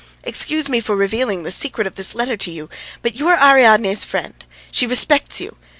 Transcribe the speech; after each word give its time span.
"Excuse 0.23 0.67
me 0.67 0.79
for 0.79 0.95
revealing 0.95 1.43
the 1.43 1.51
secret 1.51 1.85
of 1.85 1.93
this 1.93 2.15
letter 2.15 2.35
to 2.35 2.49
you, 2.49 2.71
but 3.03 3.17
you 3.19 3.27
are 3.27 3.37
Ariadne's 3.39 4.03
friend, 4.03 4.33
she 4.71 4.87
respects 4.87 5.39
you. 5.39 5.57